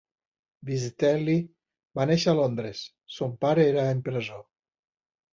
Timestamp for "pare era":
3.43-3.83